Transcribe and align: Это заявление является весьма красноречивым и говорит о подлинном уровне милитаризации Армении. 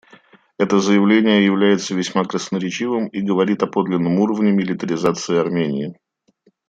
Это 0.57 0.79
заявление 0.79 1.45
является 1.45 1.93
весьма 1.93 2.25
красноречивым 2.25 3.05
и 3.09 3.21
говорит 3.21 3.61
о 3.61 3.67
подлинном 3.67 4.19
уровне 4.19 4.51
милитаризации 4.51 5.37
Армении. 5.37 5.95